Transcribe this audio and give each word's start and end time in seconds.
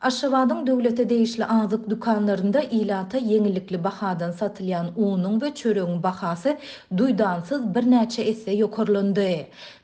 aşıvadın 0.00 0.66
dövlete 0.66 1.08
deyişli 1.08 1.46
azıq 1.46 1.90
dükkanlarında 1.90 2.60
ilata 2.62 3.18
yenilikli 3.18 3.84
baxadan 3.84 4.30
satılayan 4.30 4.90
unun 4.96 5.40
ve 5.40 5.54
çörüğün 5.54 6.02
baxası 6.02 6.58
duydansız 6.96 7.74
bir 7.74 7.82
nəçə 7.82 8.22
esə 8.32 8.56
yokorlandı. 8.58 9.26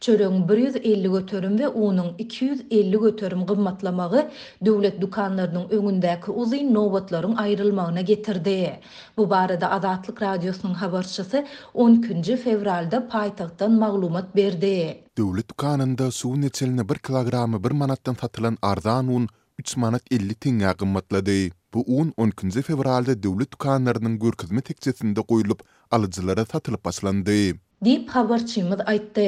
Çörüğün 0.00 0.48
150 0.56 1.02
götörüm 1.12 1.58
ve 1.58 1.68
unun 1.68 2.12
250 2.18 3.00
götörüm 3.00 3.46
qımmatlamağı 3.46 4.30
dövlet 4.64 5.00
dükkanlarının 5.00 5.68
önündəki 5.68 6.30
uzayın 6.30 6.75
novatların 6.75 7.37
ayrılmağına 7.37 8.01
getirdi. 8.01 8.80
Bu 9.17 9.30
barada 9.30 9.71
Azatlık 9.71 10.23
Radyosunun 10.23 10.75
havarçısı 10.75 11.46
10. 11.75 12.03
fevralda 12.45 13.09
paytaqdan 13.09 13.73
mağlumat 13.73 14.37
berdi. 14.37 14.98
Dövlet 15.19 15.48
dükkanında 15.48 16.11
suun 16.11 16.41
neçelini 16.43 16.89
1 16.89 16.95
kilogramı 16.95 17.64
1 17.64 17.71
manatdan 17.71 18.14
satılan 18.14 18.57
arzan 18.62 19.07
un 19.09 19.27
3 19.62 19.77
manat 19.82 20.02
50 20.14 20.34
tinga 20.45 20.73
gymmatlady. 20.80 21.36
Bu 21.75 21.84
10-12 22.16 22.62
fevralda 22.66 23.15
döwlet 23.27 23.56
kanlarynyň 23.65 24.19
gürkizmi 24.24 24.62
tekçesinde 24.70 25.24
goýulyp 25.34 25.65
alyjylara 25.98 26.45
satylyp 26.52 26.84
başlandy. 26.88 27.38
Dip 27.85 28.09
xabarçymyz 28.09 28.80
aýtdy. 28.91 29.25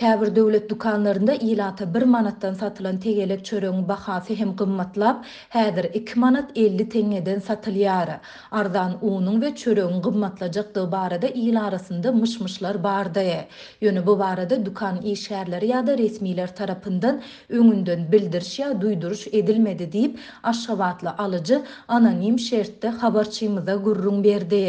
Käbir 0.00 0.28
döwlet 0.36 0.68
dukanlarynda 0.70 1.34
ýylata 1.46 1.84
1 1.94 2.02
manatdan 2.10 2.54
satylan 2.58 2.98
tegelek 3.04 3.40
çöreň 3.48 3.80
bahasy 3.88 4.34
hem 4.38 4.52
gymmatlap, 4.60 5.24
häzir 5.54 5.84
2 6.00 6.18
manat 6.24 6.50
50 6.56 6.86
tengeden 6.92 7.38
satylýar. 7.46 8.12
Ardan 8.60 8.94
uňun 9.02 9.40
we 9.42 9.50
çöreň 9.64 9.96
gymmatlajakdy 10.04 10.84
barada 10.92 11.26
ýyl 11.30 11.58
arasynda 11.62 12.12
mışmışlar 12.20 12.78
bardy. 12.84 13.26
Ýöne 13.82 14.06
bu 14.06 14.14
barada 14.22 14.60
dukan 14.66 15.02
işgärleri 15.02 15.66
ýa-da 15.72 15.98
resmiler 15.98 16.54
tarapyndan 16.60 17.20
öňünden 17.50 18.06
bildiriş 18.12 18.54
ýa 18.60 18.70
duýduruş 18.86 19.26
edilmedi 19.42 19.84
diýip 19.96 20.18
aşgabatly 20.52 21.08
alyjy 21.26 21.58
anonim 21.88 22.38
şertde 22.46 22.88
habarçymyza 23.04 23.74
gurrun 23.76 24.24
berdi. 24.30 24.64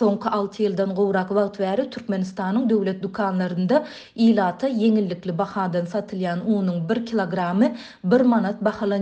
Soňky 0.00 0.28
6 0.40 0.62
ýyldan 0.66 0.94
gowrak 1.02 1.28
wagt 1.36 1.58
bäri 1.60 1.90
Türkmenistan 1.90 2.61
Döwlet 2.70 3.02
dukanlarynda 3.02 3.78
ilata 4.26 4.68
yeňillikli 4.80 5.34
bahadan 5.38 5.84
satylýan 5.92 6.40
unyň 6.56 6.80
1 6.88 7.06
kilogramy 7.06 7.70
1 8.04 8.20
manat 8.24 8.56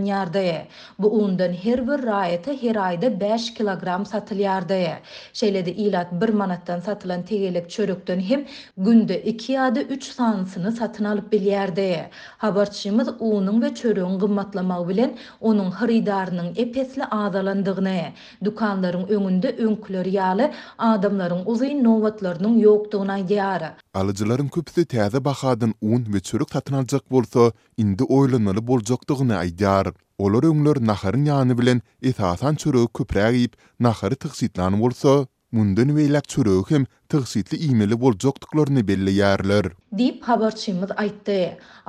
yardaya. 0.05 0.65
Bu 0.99 1.07
undan 1.09 1.53
her 1.53 1.87
bir 1.87 2.03
raýata 2.11 2.53
her 2.61 2.75
ayda 2.75 3.19
5 3.19 3.53
kilogram 3.53 4.03
satylýardy. 4.05 4.87
şeýle 5.33 5.69
ilat 5.75 6.07
1 6.21 6.29
manatdan 6.29 6.79
satylan 6.79 7.23
tegelik 7.23 7.69
çörekden 7.69 8.19
hem 8.19 8.45
günde 8.77 9.21
2 9.21 9.53
ýa-da 9.53 9.81
3 9.81 10.03
sanyny 10.03 10.71
satyn 10.71 11.03
alyp 11.05 11.33
bilýärdi. 11.33 12.03
Habarçymyz 12.37 13.09
unyň 13.19 13.61
we 13.61 13.75
çöregiň 13.75 14.19
gımmatlama 14.19 14.87
bilen 14.89 15.15
onuň 15.41 15.71
harydarynyň 15.71 16.53
epesli 16.55 17.05
adalandığına 17.05 17.99
dukanlaryň 18.45 19.07
önünde 19.17 19.55
ünklüri 19.57 20.09
ýaly 20.15 20.51
adamlaryň 20.77 21.41
uzyn 21.45 21.83
nowatlarynyň 21.83 22.61
ýokdugyny 22.63 23.11
aýtdy. 23.17 23.41
bar. 23.59 23.73
Alıcıların 23.93 24.47
köpüsü 24.47 24.85
täze 24.85 25.25
bahadan 25.25 25.73
un 25.81 26.03
we 26.03 26.19
çörek 26.19 26.49
satın 26.53 26.73
alacak 26.75 27.11
bolsa, 27.11 27.51
indi 27.77 28.03
oýlanmaly 28.03 28.61
boljakdygyny 28.67 29.33
aýdýar. 29.43 29.91
Olar 30.21 30.43
öňler 30.51 30.77
naharyň 30.91 31.25
ýany 31.31 31.57
bilen 31.59 31.81
esasan 32.11 32.55
çörek 32.63 32.93
köpräk 32.99 33.35
ýip, 33.41 33.53
naharyň 33.87 34.19
tygsytlany 34.25 34.79
bolsa, 34.83 35.27
mundan 35.51 35.87
we 35.95 36.03
ilek 36.03 36.37
hem 36.71 36.85
tygsitli 37.11 37.57
iýmeli 37.65 37.97
boljakdyklaryny 38.01 38.81
belleýärler. 38.89 39.65
Dip 39.99 40.21
habarçymyz 40.23 40.91
aýtdy. 41.03 41.35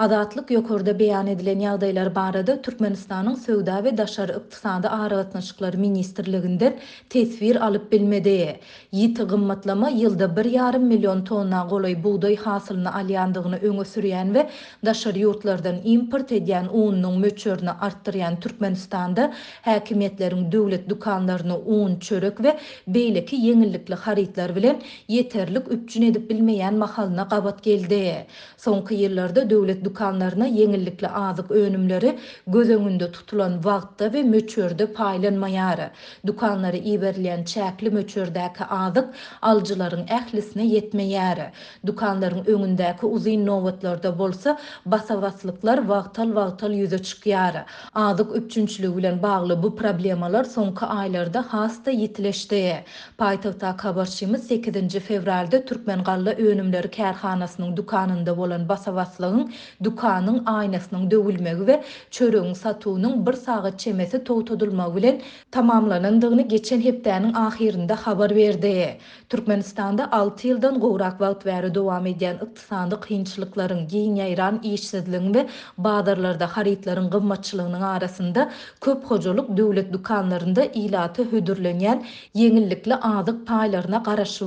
Adatlyk 0.03 0.49
ýokarda 0.57 0.93
beýan 0.99 1.29
edilen 1.31 1.61
ýagdaýlar 1.63 2.09
barada 2.17 2.55
Türkmenistanyň 2.65 3.37
Söwda 3.47 3.77
we 3.85 3.93
Daşar 3.97 4.33
Ykdysady 4.39 4.89
Aragatnaşyklary 4.97 5.77
ministrliginden 5.79 6.79
tesbir 7.15 7.57
alyp 7.67 7.85
bilmedi. 7.93 8.33
Ýiti 8.95 9.27
gymmatlama 9.33 9.91
ýylda 9.93 10.27
1,5 10.39 10.79
million 10.89 11.21
tonna 11.29 11.61
goly 11.71 11.93
buğday 12.05 12.37
hasylyny 12.47 12.91
alýandygyny 13.03 13.59
öňe 13.71 13.85
sürýän 13.93 14.35
we 14.39 14.47
Daşar 14.89 15.15
ýurtlardan 15.23 15.79
import 15.97 16.33
edýän 16.41 16.67
unnyň 16.83 17.23
möçürini 17.27 17.77
artdyrýan 17.91 18.41
Türkmenistanda 18.41 19.29
häkimetleriň 19.67 20.43
döwlet 20.53 20.89
dukanlaryny 20.91 21.55
un, 21.79 21.99
çörek 22.09 22.43
we 22.47 22.57
beýleki 22.99 23.39
ýeňillikli 23.51 23.95
haritler 24.09 24.55
bilen 24.57 24.83
yeterlik 25.13 25.73
üpçün 25.73 26.03
edip 26.03 26.31
bilmeyen 26.31 26.75
mahalına 26.75 27.29
qabat 27.29 27.63
geldi. 27.63 28.27
Sonkı 28.57 28.95
yıllarda 28.95 29.51
dövlet 29.51 29.85
dukanlarına 29.85 30.47
yenillikli 30.47 31.09
azıq 31.09 31.49
önümleri 31.51 32.19
göz 32.47 32.71
önünde 32.71 33.13
tutulan 33.13 33.65
vaqtta 33.65 34.13
ve 34.13 34.23
möçörde 34.23 34.87
paylanmayarı. 34.93 35.91
Dukanları 36.27 36.77
iberleyen 36.77 37.45
çäkli 37.45 37.91
möçördaki 37.91 38.65
azıq 38.65 39.05
alcıların 39.43 40.07
ehlisine 40.09 40.67
yetmeyarı. 40.67 41.47
Dukanların 41.87 42.45
öňündäki 42.45 43.07
uzay 43.07 43.47
novatlarda 43.47 44.19
bolsa 44.19 44.59
basavaslıklar 44.87 45.85
vaqtal 45.87 46.35
vaqtal 46.35 46.73
yüze 46.73 46.99
çıkyarı. 46.99 47.65
Azyk 47.95 48.37
üpçünçlü 48.37 48.97
bilen 48.97 49.23
bağlı 49.23 49.63
bu 49.63 49.77
problemalar 49.77 50.45
sonkı 50.45 50.87
aylarda 50.87 51.45
hasta 51.49 51.91
yitileşdi. 51.91 52.85
Paytahta 53.19 53.77
kabarşimiz 53.77 54.43
8. 54.47 55.02
fevralda 55.03 55.65
Türkmen 55.65 56.03
Önümleri 56.39 56.91
Kerhanasının 56.91 57.77
dukanında 57.77 58.35
olan 58.35 58.69
basavaslığın 58.69 59.53
dukanın 59.85 60.43
aynasının 60.47 61.11
dövülmeği 61.11 61.67
ve 61.67 61.85
çörüğün 62.11 62.53
satuğunun 62.53 63.27
bir 63.27 63.33
sağı 63.33 63.77
çemesi 63.77 64.25
tohtudulma 64.25 64.97
bilen 64.97 65.21
tamamlanındığını 65.51 66.43
geçen 66.43 66.81
heptanın 66.85 67.35
ahirinde 67.35 67.95
haber 67.95 68.37
verdi. 68.37 68.97
Türkmenistan'da 69.29 70.13
6 70.13 70.49
yıldan 70.49 70.81
gorak 70.81 71.21
vaat 71.21 71.47
veri 71.47 71.75
devam 71.75 72.07
ediyen 72.07 72.37
iktisandı 72.47 73.01
kıyınçlıkların 73.01 73.89
giyin 73.89 74.15
yayran 74.15 74.59
işsizliğin 74.63 75.35
ve 75.35 75.47
bağdırlarda 75.79 76.47
haritların 76.47 77.11
gımmatçılığının 77.11 77.83
arasında 77.83 78.51
köp 78.81 79.05
hocalık 79.05 79.57
devlet 79.57 79.93
dukanlarında 79.93 80.65
ilatı 80.65 81.23
hüdürlenyen 81.33 82.05
yenillikli 82.35 82.95
adık 82.95 83.47
paylarına 83.47 84.03
karşı 84.03 84.45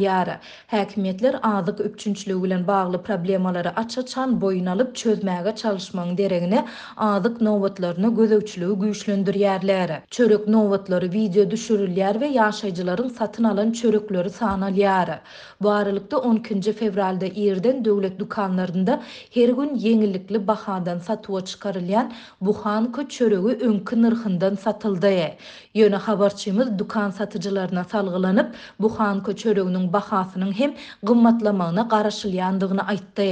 yara. 0.00 0.40
Häkimetler 0.66 1.36
azyk 1.42 1.80
üpçünçlüg 1.80 2.42
bilen 2.42 2.66
bagly 2.66 2.96
problemalary 3.02 3.68
açaçan 3.76 4.40
boyun 4.40 4.66
alyp 4.66 4.96
çözmäge 4.96 5.56
çalışmagyň 5.56 6.18
deregine 6.18 6.64
azyk 6.96 7.40
nowatlaryny 7.40 8.14
gözegçiligi 8.16 8.72
güýçlendirýärler. 8.72 10.00
Çörek 10.10 10.48
nowatlary 10.48 11.06
video 11.12 11.44
düşürilýär 11.44 12.12
we 12.12 12.28
ýaşajylaryň 12.28 13.10
satyn 13.10 13.44
alan 13.44 13.72
çörekleri 13.72 14.28
sanalýar. 14.28 15.18
Bu 15.62 15.70
aralykda 15.70 16.16
12-nji 16.16 16.72
fevralda 16.72 17.26
ýerden 17.26 17.84
döwlet 17.84 18.18
dukanlarynda 18.18 19.02
her 19.30 19.48
gün 19.48 19.70
ýeňillikli 19.78 20.46
bahadan 20.46 20.98
satuwa 20.98 21.40
çykarylýan 21.40 22.10
buhanka 22.40 23.08
çöregi 23.08 23.64
öňkü 23.68 24.02
nyrhyndan 24.02 24.54
satyldy. 24.54 25.06
E. 25.12 25.36
Ýöne 25.74 25.96
habarçymyz 25.96 26.78
dukan 26.78 27.10
satyjylaryna 27.10 27.84
salgylanyp 27.84 28.50
buhanka 28.80 29.36
çöregi 29.36 29.71
suwunyň 29.72 29.90
bahasynyň 29.94 30.50
hem 30.56 30.72
gymmatlamagyna 31.10 31.84
garaşylýandygyny 31.94 32.82
aýtdy. 32.94 33.28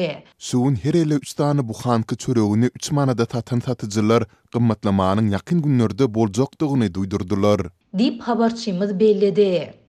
Suwun 0.51 0.77
her 0.85 0.95
ele 1.01 1.19
üstany 1.25 1.65
buhanky 1.69 2.17
çöregini 2.17 2.71
3 2.77 2.91
manada 3.01 3.27
satan 3.33 3.61
satyjylar 3.69 4.25
gymmatlamanyň 4.57 5.33
ýakyn 5.37 5.63
günlerde 5.67 6.09
boljakdygyny 6.15 6.89
duýdurdylar. 6.99 7.69
Dip 7.99 8.23
habarçymyz 8.31 8.99
bellidi. 9.05 9.80